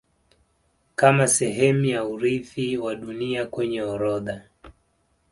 Kama 0.95 1.27
sehemu 1.27 1.85
ya 1.85 2.05
urithi 2.05 2.77
wa 2.77 2.95
Dunia 2.95 3.45
kwenye 3.45 3.81
orodha 3.81 4.41